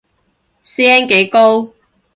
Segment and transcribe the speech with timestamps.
[0.63, 1.75] 師兄幾高